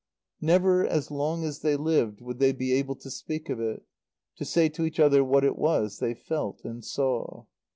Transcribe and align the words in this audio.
Never 0.41 0.83
as 0.83 1.11
long 1.11 1.43
as 1.43 1.59
they 1.59 1.75
lived 1.75 2.21
would 2.21 2.39
they 2.39 2.53
be 2.53 2.71
able 2.73 2.95
to 2.95 3.11
speak 3.11 3.49
of 3.51 3.59
it, 3.59 3.83
to 4.37 4.43
say 4.43 4.67
to 4.67 4.83
each 4.83 4.99
other 4.99 5.23
what 5.23 5.43
it 5.43 5.59
was 5.59 5.99
they 5.99 6.15
felt 6.15 6.65
and 6.65 6.83
saw. 6.83 7.45